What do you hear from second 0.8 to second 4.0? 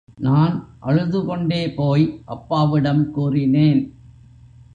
அழுதுகொண்டே போய் அப்பாவிடம் கூறினேன்.